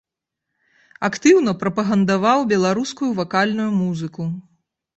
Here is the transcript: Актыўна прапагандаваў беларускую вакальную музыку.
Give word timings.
Актыўна 1.07 1.53
прапагандаваў 1.65 2.39
беларускую 2.55 3.11
вакальную 3.23 3.71
музыку. 3.81 4.23